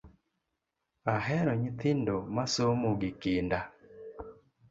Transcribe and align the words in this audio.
Ahero 1.15 1.51
nyithindo 1.61 2.15
masomo 2.35 2.89
gi 2.99 3.11
kinda 3.21 3.59